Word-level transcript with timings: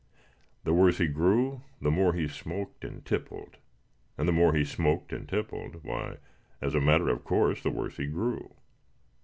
The 0.63 0.73
worse 0.73 0.97
he 0.97 1.05
grew 1.05 1.61
the 1.79 1.91
more 1.91 2.13
he 2.13 2.27
smoked 2.27 2.83
and 2.83 3.05
tippled; 3.05 3.57
and 4.17 4.27
the 4.27 4.31
more 4.31 4.51
he 4.55 4.65
smoked 4.65 5.13
and 5.13 5.29
tippled, 5.29 5.83
why, 5.83 6.17
as 6.59 6.73
a 6.73 6.81
matter 6.81 7.09
of 7.09 7.23
course, 7.23 7.61
the 7.61 7.69
worse 7.69 7.97
he 7.97 8.07
grew. 8.07 8.55